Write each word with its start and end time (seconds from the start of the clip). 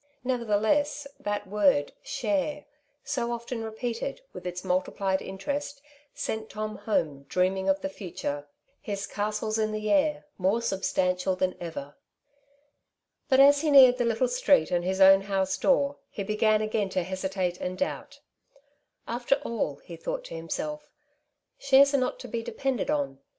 Nevertheless, 0.23 1.05
that 1.19 1.45
word" 1.45 1.91
share," 2.17 2.65
so 3.03 3.31
often 3.31 3.63
repeated, 3.63 4.19
with 4.33 4.47
its 4.47 4.63
multi 4.65 4.91
plied 4.91 5.21
interest, 5.21 5.79
sent 6.15 6.49
Tom 6.49 6.75
home 6.77 7.27
dreaming 7.29 7.69
of 7.69 7.81
the 7.81 7.87
future, 7.89 8.47
his 8.81 9.05
castles 9.05 9.59
in 9.59 9.71
the 9.71 9.91
air 9.91 10.25
more 10.39 10.59
substantial 10.59 11.37
tban 11.37 11.55
ever. 11.59 11.95
But 13.29 13.41
as 13.41 13.61
he 13.61 13.69
neared 13.69 13.99
the 13.99 14.05
little 14.05 14.27
street 14.27 14.71
and 14.71 14.83
his 14.83 14.99
own 14.99 15.21
house 15.21 15.55
door, 15.55 15.97
he 16.09 16.23
began 16.23 16.63
again 16.63 16.89
to 16.89 17.03
hesitate 17.03 17.59
and 17.61 17.77
doubt. 17.77 18.21
*' 18.65 19.07
After 19.17 19.35
all," 19.45 19.75
he 19.85 19.95
thought 19.95 20.23
to 20.23 20.35
himself, 20.35 20.89
^^ 21.59 21.61
shares 21.63 21.93
are 21.93 21.97
not 21.97 22.19
to 22.21 22.27
be 22.27 22.41
depended 22.41 22.89
on. 22.89 23.19